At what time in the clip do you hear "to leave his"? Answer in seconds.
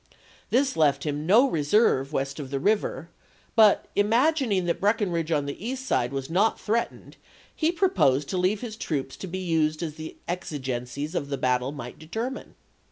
8.29-8.75